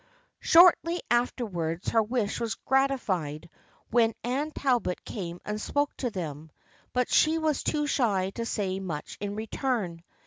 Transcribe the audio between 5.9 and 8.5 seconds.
to them, but she was too shy to